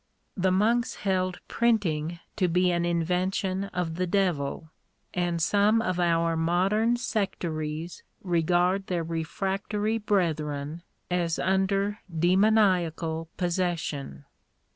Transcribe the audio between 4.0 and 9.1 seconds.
devil; and some of our modern sectaries re gard their